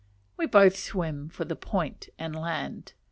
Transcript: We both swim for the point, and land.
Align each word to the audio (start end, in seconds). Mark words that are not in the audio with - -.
We 0.35 0.47
both 0.47 0.75
swim 0.77 1.29
for 1.29 1.45
the 1.45 1.55
point, 1.55 2.09
and 2.17 2.35
land. 2.35 2.93